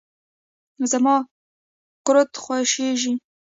[0.91, 1.15] زما
[2.05, 3.13] قورت خوشیزی.